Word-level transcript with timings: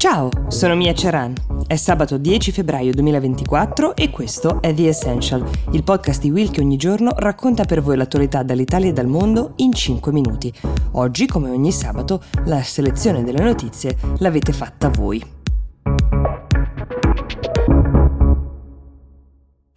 Ciao, 0.00 0.30
sono 0.48 0.74
Mia 0.76 0.94
Ceran. 0.94 1.34
È 1.66 1.76
sabato 1.76 2.16
10 2.16 2.52
febbraio 2.52 2.90
2024 2.94 3.94
e 3.94 4.08
questo 4.08 4.62
è 4.62 4.72
The 4.72 4.88
Essential, 4.88 5.46
il 5.72 5.82
podcast 5.82 6.22
di 6.22 6.30
Will 6.30 6.50
che 6.50 6.62
ogni 6.62 6.78
giorno 6.78 7.12
racconta 7.14 7.64
per 7.64 7.82
voi 7.82 7.98
l'attualità 7.98 8.42
dall'Italia 8.42 8.88
e 8.88 8.92
dal 8.94 9.08
mondo 9.08 9.52
in 9.56 9.74
5 9.74 10.10
minuti. 10.10 10.50
Oggi, 10.92 11.26
come 11.26 11.50
ogni 11.50 11.70
sabato, 11.70 12.22
la 12.46 12.62
selezione 12.62 13.22
delle 13.22 13.42
notizie 13.42 13.94
l'avete 14.20 14.54
fatta 14.54 14.88
voi. 14.88 15.39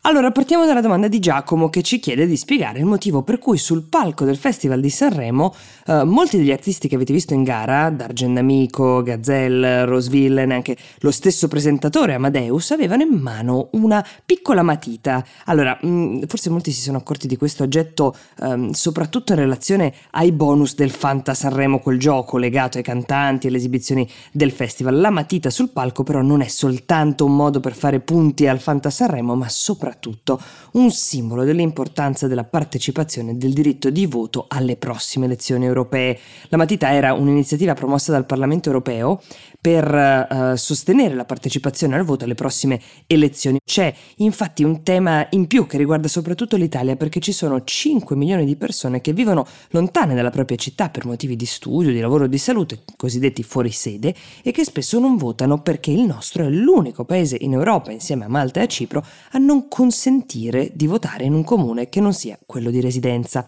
Allora, 0.05 0.31
partiamo 0.31 0.65
dalla 0.65 0.81
domanda 0.81 1.07
di 1.07 1.19
Giacomo 1.19 1.69
che 1.69 1.81
ci 1.81 1.97
chiede 1.97 2.25
di 2.25 2.35
spiegare 2.35 2.77
il 2.77 2.83
motivo 2.83 3.21
per 3.21 3.39
cui 3.39 3.57
sul 3.57 3.83
palco 3.83 4.25
del 4.25 4.35
Festival 4.35 4.81
di 4.81 4.89
Sanremo 4.89 5.55
eh, 5.85 6.03
molti 6.03 6.35
degli 6.35 6.51
artisti 6.51 6.89
che 6.89 6.95
avete 6.95 7.13
visto 7.13 7.33
in 7.33 7.43
gara, 7.43 7.89
D'Argent 7.89 8.37
Amico, 8.37 9.01
Gazelle, 9.01 9.85
Roseville, 9.85 10.45
neanche 10.45 10.75
lo 10.99 11.09
stesso 11.09 11.47
presentatore 11.47 12.15
Amadeus, 12.15 12.71
avevano 12.71 13.03
in 13.03 13.13
mano 13.13 13.69
una 13.71 14.05
piccola 14.25 14.61
matita. 14.61 15.25
Allora, 15.45 15.79
mh, 15.81 15.87
mm, 15.87 16.21
forse 16.27 16.49
molti 16.49 16.73
si 16.73 16.81
sono 16.81 16.97
accorti 16.97 17.25
di 17.25 17.37
questo 17.37 17.63
oggetto 17.63 18.13
ehm, 18.41 18.71
soprattutto 18.71 19.31
in 19.31 19.39
relazione 19.39 19.93
ai 20.11 20.33
bonus 20.33 20.75
del 20.75 20.91
Fanta 20.91 21.33
Sanremo, 21.33 21.79
quel 21.79 21.97
gioco 21.97 22.35
legato 22.37 22.77
ai 22.77 22.83
cantanti 22.83 23.45
e 23.45 23.49
alle 23.49 23.57
esibizioni 23.57 24.05
del 24.33 24.51
festival. 24.51 24.99
La 24.99 25.11
matita 25.11 25.49
sul 25.49 25.69
palco 25.69 26.03
però 26.03 26.21
non 26.21 26.41
è 26.41 26.47
soltanto 26.49 27.23
un 27.23 27.37
modo 27.37 27.61
per 27.61 27.73
fare 27.73 28.01
punti 28.01 28.47
al 28.47 28.59
Fanta 28.59 28.89
Sanremo, 28.89 29.33
ma 29.35 29.47
soprattutto 29.47 29.91
soprattutto 29.93 30.41
un 30.73 30.91
simbolo 30.91 31.43
dell'importanza 31.43 32.27
della 32.27 32.43
partecipazione 32.43 33.37
del 33.37 33.53
diritto 33.53 33.89
di 33.89 34.05
voto 34.05 34.45
alle 34.47 34.75
prossime 34.75 35.25
elezioni 35.25 35.65
europee. 35.65 36.17
La 36.49 36.57
matita 36.57 36.91
era 36.91 37.13
un'iniziativa 37.13 37.73
promossa 37.73 38.11
dal 38.11 38.25
Parlamento 38.25 38.69
europeo 38.69 39.21
per 39.61 40.27
uh, 40.29 40.55
sostenere 40.55 41.13
la 41.13 41.25
partecipazione 41.25 41.95
al 41.95 42.03
voto 42.03 42.25
alle 42.25 42.35
prossime 42.35 42.81
elezioni. 43.07 43.59
C'è 43.63 43.93
infatti 44.17 44.63
un 44.63 44.83
tema 44.83 45.25
in 45.31 45.47
più 45.47 45.67
che 45.67 45.77
riguarda 45.77 46.07
soprattutto 46.07 46.57
l'Italia 46.57 46.95
perché 46.95 47.19
ci 47.19 47.31
sono 47.31 47.63
5 47.63 48.15
milioni 48.15 48.45
di 48.45 48.55
persone 48.55 48.99
che 48.99 49.13
vivono 49.13 49.45
lontane 49.69 50.15
dalla 50.15 50.31
propria 50.31 50.57
città 50.57 50.89
per 50.89 51.05
motivi 51.05 51.35
di 51.35 51.45
studio, 51.45 51.91
di 51.91 51.99
lavoro, 51.99 52.27
di 52.27 52.37
salute, 52.37 52.83
cosiddetti 52.97 53.43
fuori 53.43 53.71
sede, 53.71 54.13
e 54.41 54.51
che 54.51 54.65
spesso 54.65 54.99
non 54.99 55.15
votano 55.15 55.61
perché 55.61 55.91
il 55.91 56.01
nostro 56.01 56.45
è 56.45 56.49
l'unico 56.49 57.05
paese 57.05 57.37
in 57.39 57.53
Europa, 57.53 57.91
insieme 57.91 58.25
a 58.25 58.29
Malta 58.29 58.59
e 58.59 58.63
a 58.63 58.67
Cipro, 58.67 59.05
a 59.31 59.37
non 59.37 59.67
consentire 59.83 60.71
di 60.73 60.87
votare 60.87 61.25
in 61.25 61.33
un 61.33 61.43
comune 61.43 61.89
che 61.89 61.99
non 61.99 62.13
sia 62.13 62.39
quello 62.45 62.71
di 62.71 62.79
residenza. 62.79 63.45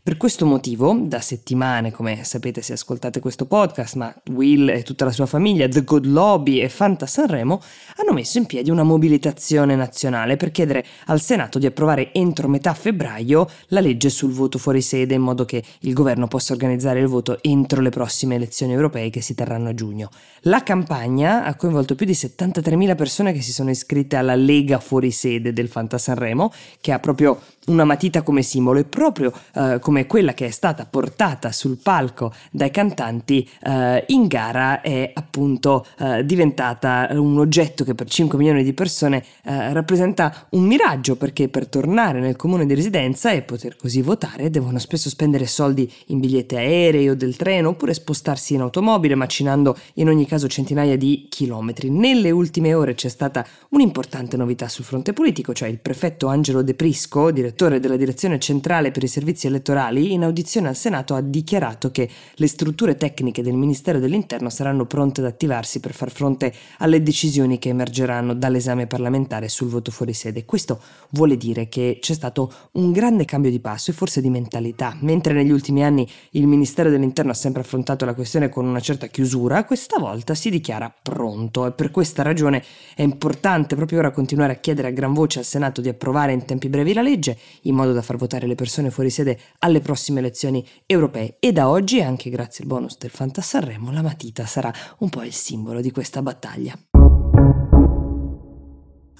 Per 0.00 0.16
questo 0.16 0.46
motivo, 0.46 0.96
da 1.02 1.20
settimane, 1.20 1.90
come 1.90 2.22
sapete 2.22 2.62
se 2.62 2.72
ascoltate 2.72 3.18
questo 3.20 3.46
podcast, 3.46 3.96
ma 3.96 4.14
Will 4.30 4.68
e 4.68 4.82
tutta 4.82 5.04
la 5.04 5.10
sua 5.10 5.26
famiglia, 5.26 5.66
The 5.66 5.82
Good 5.82 6.06
Lobby 6.06 6.60
e 6.60 6.68
Fanta 6.68 7.06
Sanremo 7.06 7.60
hanno 7.96 8.12
messo 8.12 8.38
in 8.38 8.46
piedi 8.46 8.70
una 8.70 8.84
mobilitazione 8.84 9.74
nazionale 9.74 10.36
per 10.36 10.52
chiedere 10.52 10.84
al 11.06 11.20
Senato 11.20 11.58
di 11.58 11.66
approvare 11.66 12.12
entro 12.12 12.48
metà 12.48 12.74
febbraio 12.74 13.48
la 13.68 13.80
legge 13.80 14.08
sul 14.08 14.30
voto 14.30 14.58
fuori 14.58 14.80
sede 14.80 15.14
in 15.14 15.22
modo 15.22 15.44
che 15.44 15.62
il 15.80 15.92
governo 15.92 16.28
possa 16.28 16.52
organizzare 16.52 17.00
il 17.00 17.08
voto 17.08 17.42
entro 17.42 17.80
le 17.80 17.90
prossime 17.90 18.36
elezioni 18.36 18.72
europee 18.72 19.10
che 19.10 19.20
si 19.20 19.34
terranno 19.34 19.68
a 19.68 19.74
giugno. 19.74 20.10
La 20.42 20.62
campagna 20.62 21.44
ha 21.44 21.56
coinvolto 21.56 21.96
più 21.96 22.06
di 22.06 22.12
73.000 22.12 22.94
persone 22.94 23.32
che 23.32 23.42
si 23.42 23.52
sono 23.52 23.70
iscritte 23.70 24.16
alla 24.16 24.36
Lega 24.36 24.78
fuori 24.78 25.10
sede 25.10 25.52
del 25.52 25.68
Fanta 25.68 25.98
Sanremo, 25.98 26.52
che 26.80 26.92
ha 26.92 27.00
proprio 27.00 27.40
una 27.66 27.84
matita 27.84 28.22
come 28.22 28.42
simbolo 28.42 28.78
e 28.78 28.84
proprio 28.84 29.32
eh, 29.54 29.78
come 29.88 30.06
quella 30.06 30.34
che 30.34 30.44
è 30.44 30.50
stata 30.50 30.84
portata 30.84 31.50
sul 31.50 31.78
palco 31.82 32.30
dai 32.50 32.70
cantanti 32.70 33.48
eh, 33.62 34.04
in 34.08 34.26
gara 34.26 34.82
è 34.82 35.12
appunto 35.14 35.86
eh, 35.98 36.26
diventata 36.26 37.08
un 37.12 37.38
oggetto 37.38 37.84
che 37.84 37.94
per 37.94 38.06
5 38.06 38.36
milioni 38.36 38.62
di 38.62 38.74
persone 38.74 39.24
eh, 39.44 39.72
rappresenta 39.72 40.46
un 40.50 40.64
miraggio 40.64 41.16
perché 41.16 41.48
per 41.48 41.68
tornare 41.68 42.20
nel 42.20 42.36
comune 42.36 42.66
di 42.66 42.74
residenza 42.74 43.30
e 43.30 43.40
poter 43.40 43.76
così 43.76 44.02
votare 44.02 44.50
devono 44.50 44.78
spesso 44.78 45.08
spendere 45.08 45.46
soldi 45.46 45.90
in 46.08 46.20
biglietti 46.20 46.56
aerei 46.56 47.08
o 47.08 47.14
del 47.14 47.36
treno 47.36 47.70
oppure 47.70 47.94
spostarsi 47.94 48.52
in 48.52 48.60
automobile 48.60 49.14
macinando 49.14 49.74
in 49.94 50.10
ogni 50.10 50.26
caso 50.26 50.48
centinaia 50.48 50.98
di 50.98 51.28
chilometri. 51.30 51.88
Nelle 51.88 52.30
ultime 52.30 52.74
ore 52.74 52.92
c'è 52.92 53.08
stata 53.08 53.42
un'importante 53.70 54.36
novità 54.36 54.68
sul 54.68 54.84
fronte 54.84 55.14
politico, 55.14 55.54
cioè 55.54 55.70
il 55.70 55.78
prefetto 55.78 56.26
Angelo 56.26 56.60
De 56.60 56.74
Prisco, 56.74 57.30
direttore 57.30 57.80
della 57.80 57.96
Direzione 57.96 58.38
Centrale 58.38 58.90
per 58.90 59.02
i 59.02 59.08
Servizi 59.08 59.46
Elettorali, 59.46 59.76
in 59.86 60.24
audizione 60.24 60.68
al 60.68 60.76
Senato 60.76 61.14
ha 61.14 61.20
dichiarato 61.20 61.90
che 61.90 62.08
le 62.34 62.46
strutture 62.46 62.96
tecniche 62.96 63.42
del 63.42 63.54
Ministero 63.54 63.98
dell'Interno 63.98 64.50
saranno 64.50 64.86
pronte 64.86 65.20
ad 65.20 65.26
attivarsi 65.26 65.80
per 65.80 65.92
far 65.92 66.10
fronte 66.10 66.52
alle 66.78 67.02
decisioni 67.02 67.58
che 67.58 67.68
emergeranno 67.68 68.34
dall'esame 68.34 68.86
parlamentare 68.86 69.48
sul 69.48 69.68
voto 69.68 69.90
fuori 69.90 70.12
sede. 70.12 70.44
Questo 70.44 70.80
vuole 71.10 71.36
dire 71.36 71.68
che 71.68 71.98
c'è 72.00 72.14
stato 72.14 72.52
un 72.72 72.92
grande 72.92 73.24
cambio 73.24 73.50
di 73.50 73.60
passo 73.60 73.90
e 73.90 73.94
forse 73.94 74.20
di 74.20 74.30
mentalità. 74.30 74.96
Mentre 75.00 75.32
negli 75.32 75.50
ultimi 75.50 75.84
anni 75.84 76.08
il 76.30 76.46
Ministero 76.46 76.90
dell'Interno 76.90 77.30
ha 77.30 77.34
sempre 77.34 77.62
affrontato 77.62 78.04
la 78.04 78.14
questione 78.14 78.48
con 78.48 78.66
una 78.66 78.80
certa 78.80 79.06
chiusura, 79.06 79.64
questa 79.64 79.98
volta 79.98 80.34
si 80.34 80.50
dichiara 80.50 80.92
pronto 81.02 81.66
e 81.66 81.72
per 81.72 81.90
questa 81.90 82.22
ragione 82.22 82.62
è 82.94 83.02
importante 83.02 83.76
proprio 83.76 83.98
ora 83.98 84.10
continuare 84.10 84.54
a 84.54 84.56
chiedere 84.56 84.88
a 84.88 84.92
gran 84.92 85.12
voce 85.12 85.38
al 85.38 85.44
Senato 85.44 85.80
di 85.80 85.88
approvare 85.88 86.32
in 86.32 86.44
tempi 86.44 86.68
brevi 86.68 86.92
la 86.92 87.02
legge 87.02 87.38
in 87.62 87.74
modo 87.74 87.92
da 87.92 88.02
far 88.02 88.16
votare 88.16 88.46
le 88.46 88.54
persone 88.54 88.90
fuori 88.90 89.10
sede 89.10 89.38
alle 89.68 89.80
prossime 89.80 90.20
elezioni 90.20 90.66
europee 90.86 91.36
e 91.38 91.52
da 91.52 91.68
oggi, 91.68 92.00
anche 92.00 92.30
grazie 92.30 92.64
al 92.64 92.70
bonus 92.70 92.98
del 92.98 93.10
Fanta 93.10 93.42
Sanremo, 93.42 93.92
la 93.92 94.02
matita 94.02 94.46
sarà 94.46 94.72
un 94.98 95.08
po' 95.08 95.22
il 95.22 95.32
simbolo 95.32 95.80
di 95.80 95.90
questa 95.90 96.22
battaglia. 96.22 96.76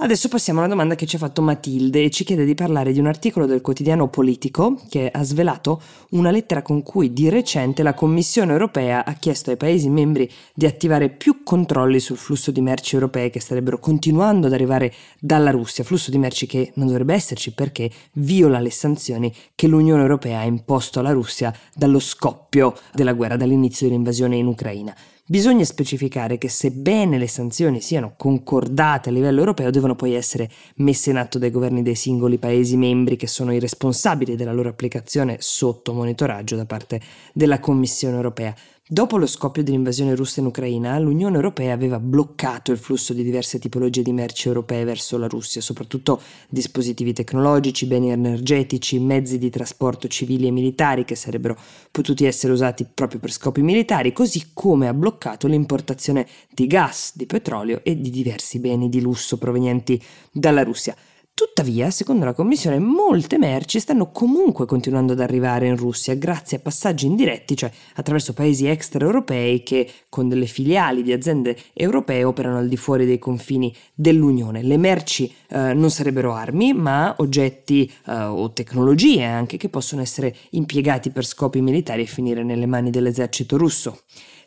Adesso 0.01 0.29
passiamo 0.29 0.61
alla 0.61 0.69
domanda 0.69 0.95
che 0.95 1.07
ci 1.07 1.17
ha 1.17 1.19
fatto 1.19 1.43
Matilde 1.43 2.05
e 2.05 2.11
ci 2.11 2.23
chiede 2.23 2.45
di 2.45 2.55
parlare 2.55 2.93
di 2.93 3.01
un 3.01 3.07
articolo 3.07 3.47
del 3.47 3.61
quotidiano 3.61 4.07
Politico 4.07 4.81
che 4.89 5.11
ha 5.11 5.25
svelato 5.25 5.83
una 6.11 6.31
lettera 6.31 6.63
con 6.63 6.85
cui 6.85 7.13
di 7.13 7.29
recente 7.29 7.83
la 7.83 7.95
Commissione 7.95 8.53
europea 8.53 9.05
ha 9.05 9.15
chiesto 9.15 9.51
ai 9.51 9.57
Paesi 9.57 9.89
membri 9.89 10.31
di 10.55 10.67
attivare 10.67 11.09
più 11.09 11.43
controlli 11.43 11.99
sul 11.99 12.17
flusso 12.17 12.53
di 12.53 12.61
merci 12.61 12.95
europee 12.95 13.31
che 13.31 13.41
starebbero 13.41 13.81
continuando 13.81 14.47
ad 14.47 14.53
arrivare 14.53 14.95
dalla 15.19 15.51
Russia, 15.51 15.83
flusso 15.83 16.13
di 16.13 16.19
merci 16.19 16.47
che 16.47 16.71
non 16.75 16.87
dovrebbe 16.87 17.15
esserci 17.15 17.51
perché 17.53 17.91
viola 18.13 18.61
le 18.61 18.71
sanzioni 18.71 19.35
che 19.57 19.67
l'Unione 19.67 20.03
europea 20.03 20.39
ha 20.39 20.45
imposto 20.45 21.01
alla 21.01 21.11
Russia 21.11 21.53
dallo 21.75 21.99
scoppio 21.99 22.77
della 22.93 23.15
guerra, 23.15 23.37
dall'inizio 23.37 23.89
dell'invasione 23.89 24.37
in 24.37 24.47
Ucraina. 24.47 24.95
Bisogna 25.31 25.65
specificare 25.65 26.39
che 26.39 26.49
sebbene 26.49 27.19
le 27.19 27.27
sanzioni 27.27 27.83
siano 27.83 28.15
concordate 28.17 29.11
a 29.11 29.13
livello 29.13 29.41
europeo, 29.41 29.69
devono 29.69 29.95
poi 29.95 30.15
essere 30.15 30.49
messe 30.77 31.11
in 31.11 31.19
atto 31.19 31.39
dai 31.39 31.51
governi 31.51 31.83
dei 31.83 31.97
singoli 31.97 32.39
Paesi 32.39 32.79
membri 32.79 33.17
che 33.17 33.27
sono 33.27 33.53
i 33.53 33.59
responsabili 33.59 34.37
della 34.37 34.55
loro 34.55 34.71
applicazione 34.71 35.37
sotto 35.41 35.93
monitoraggio 35.93 36.57
da 36.57 36.65
parte 36.65 37.03
della 37.35 37.61
Commissione 37.61 38.17
europea. 38.17 38.55
Dopo 38.91 39.19
lo 39.19 39.27
scoppio 39.27 39.63
dell'invasione 39.63 40.15
russa 40.15 40.41
in 40.41 40.47
Ucraina, 40.47 40.99
l'Unione 40.99 41.37
Europea 41.37 41.75
aveva 41.75 42.01
bloccato 42.01 42.73
il 42.73 42.79
flusso 42.79 43.13
di 43.13 43.23
diverse 43.23 43.59
tipologie 43.59 44.01
di 44.01 44.15
merci 44.15 44.49
europee 44.49 44.85
verso 44.85 45.19
la 45.19 45.27
Russia, 45.27 45.61
soprattutto 45.61 46.23
dispositivi 46.49 47.13
tecnologici, 47.13 47.85
beni 47.85 48.11
energetici, 48.11 48.99
mezzi 48.99 49.37
di 49.37 49.51
trasporto 49.51 50.09
civili 50.09 50.47
e 50.47 50.53
militari 50.53 51.05
che 51.05 51.17
sarebbero 51.17 51.55
potuti 51.91 52.25
essere 52.25 52.55
usati 52.55 52.87
proprio 52.87 53.21
per 53.21 53.31
scopi 53.31 53.61
militari, 53.61 54.15
così 54.15 54.53
come 54.55 54.89
ha 54.89 54.95
bloccato 54.95 55.49
l'importazione 55.49 56.27
di 56.51 56.67
gas, 56.67 57.13
di 57.15 57.27
petrolio 57.27 57.83
e 57.83 58.01
di 58.01 58.09
diversi 58.09 58.59
beni 58.59 58.89
di 58.89 59.03
lusso 59.03 59.37
provenienti 59.37 60.03
dalla 60.33 60.63
Russia. 60.63 60.97
Tuttavia, 61.39 61.89
secondo 61.93 62.25
la 62.25 62.33
Commissione, 62.33 62.81
molte 62.81 63.39
merci 63.39 63.79
stanno 63.79 64.11
comunque 64.11 64.67
continuando 64.67 65.13
ad 65.13 65.21
arrivare 65.21 65.69
in 65.69 65.77
Russia 65.77 66.17
grazie 66.17 66.57
a 66.57 66.61
passaggi 66.61 67.07
indiretti, 67.07 67.57
cioè 67.57 67.71
attraverso 67.95 68.33
paesi 68.33 68.67
extraeuropei 68.67 69.63
che 69.63 69.89
con 70.09 70.29
delle 70.29 70.47
filiali 70.47 71.05
di 71.05 71.13
aziende 71.13 71.57
europee 71.75 72.25
operano 72.25 72.59
al 72.59 72.67
di 72.67 72.77
fuori 72.77 73.07
dei 73.07 73.21
confini 73.21 73.73
dell'Unione. 73.95 74.65
Le 74.65 74.79
merci 74.79 75.33
eh, 75.51 75.75
non 75.75 75.93
sarebbero 75.93 76.33
armi, 76.33 76.73
ma 76.73 77.15
oggetti 77.19 77.89
eh, 78.09 78.13
o 78.15 78.51
tecnologie 78.53 79.23
anche 79.23 79.57
che 79.59 79.69
possono 79.69 80.03
essere 80.03 80.35
impiegati 80.51 81.11
per 81.11 81.25
scopi 81.25 81.61
militari 81.61 82.03
e 82.03 82.07
finire 82.07 82.43
nelle 82.43 82.67
mani 82.67 82.91
dell'esercito 82.91 83.57
russo. 83.57 84.01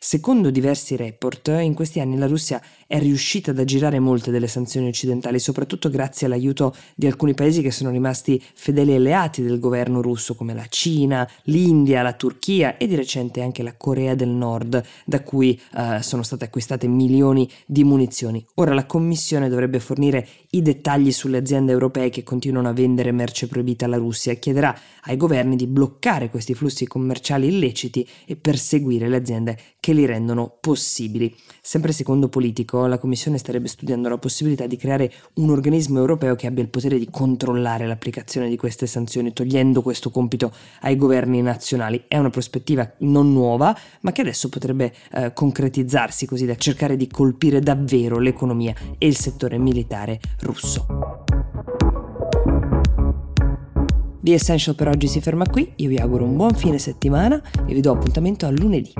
Secondo 0.03 0.49
diversi 0.49 0.95
report, 0.95 1.49
in 1.61 1.75
questi 1.75 1.99
anni 1.99 2.17
la 2.17 2.25
Russia 2.25 2.59
è 2.87 2.97
riuscita 2.97 3.51
ad 3.51 3.59
aggirare 3.59 3.99
molte 3.99 4.31
delle 4.31 4.47
sanzioni 4.47 4.87
occidentali, 4.87 5.37
soprattutto 5.37 5.91
grazie 5.91 6.25
all'aiuto 6.25 6.75
di 6.95 7.05
alcuni 7.05 7.35
paesi 7.35 7.61
che 7.61 7.69
sono 7.69 7.91
rimasti 7.91 8.41
fedeli 8.55 8.95
alleati 8.95 9.43
del 9.43 9.59
governo 9.59 10.01
russo, 10.01 10.33
come 10.33 10.55
la 10.55 10.65
Cina, 10.67 11.29
l'India, 11.43 12.01
la 12.01 12.13
Turchia 12.13 12.77
e 12.77 12.87
di 12.87 12.95
recente 12.95 13.43
anche 13.43 13.61
la 13.61 13.77
Corea 13.77 14.15
del 14.15 14.29
Nord, 14.29 14.83
da 15.05 15.21
cui 15.21 15.61
uh, 15.73 16.01
sono 16.01 16.23
state 16.23 16.45
acquistate 16.45 16.87
milioni 16.87 17.47
di 17.67 17.83
munizioni. 17.83 18.43
Ora 18.55 18.73
la 18.73 18.87
Commissione 18.87 19.49
dovrebbe 19.49 19.79
fornire 19.79 20.27
i 20.49 20.63
dettagli 20.63 21.11
sulle 21.11 21.37
aziende 21.37 21.73
europee 21.73 22.09
che 22.09 22.23
continuano 22.23 22.69
a 22.69 22.73
vendere 22.73 23.11
merce 23.11 23.47
proibita 23.47 23.85
alla 23.85 23.97
Russia 23.97 24.31
e 24.31 24.39
chiederà 24.39 24.75
ai 25.03 25.15
governi 25.15 25.55
di 25.55 25.67
bloccare 25.67 26.31
questi 26.31 26.55
flussi 26.55 26.87
commerciali 26.87 27.47
illeciti 27.47 28.05
e 28.25 28.35
perseguire 28.35 29.07
le 29.07 29.15
aziende 29.15 29.57
che 29.91 29.93
li 29.93 30.05
rendono 30.05 30.57
possibili. 30.59 31.35
Sempre 31.61 31.91
secondo 31.91 32.29
Politico, 32.29 32.87
la 32.87 32.97
Commissione 32.97 33.37
starebbe 33.37 33.67
studiando 33.67 34.07
la 34.09 34.17
possibilità 34.17 34.65
di 34.65 34.77
creare 34.77 35.11
un 35.35 35.49
organismo 35.49 35.99
europeo 35.99 36.35
che 36.35 36.47
abbia 36.47 36.63
il 36.63 36.69
potere 36.69 36.97
di 36.97 37.09
controllare 37.11 37.85
l'applicazione 37.85 38.47
di 38.47 38.55
queste 38.55 38.87
sanzioni, 38.87 39.33
togliendo 39.33 39.81
questo 39.81 40.09
compito 40.09 40.51
ai 40.81 40.95
governi 40.95 41.41
nazionali. 41.41 42.05
È 42.07 42.17
una 42.17 42.29
prospettiva 42.29 42.89
non 42.99 43.33
nuova, 43.33 43.77
ma 44.01 44.11
che 44.11 44.21
adesso 44.21 44.49
potrebbe 44.49 44.93
eh, 45.11 45.33
concretizzarsi 45.33 46.25
così 46.25 46.45
da 46.45 46.55
cercare 46.55 46.95
di 46.95 47.07
colpire 47.07 47.59
davvero 47.59 48.17
l'economia 48.17 48.73
e 48.97 49.07
il 49.07 49.17
settore 49.17 49.57
militare 49.57 50.19
russo. 50.39 50.85
The 54.23 54.33
Essential 54.33 54.75
per 54.75 54.87
oggi 54.87 55.07
si 55.07 55.19
ferma 55.19 55.47
qui, 55.47 55.73
io 55.77 55.89
vi 55.89 55.97
auguro 55.97 56.25
un 56.25 56.35
buon 56.35 56.53
fine 56.53 56.77
settimana 56.77 57.41
e 57.65 57.73
vi 57.73 57.81
do 57.81 57.91
appuntamento 57.91 58.45
a 58.45 58.51
lunedì. 58.51 58.93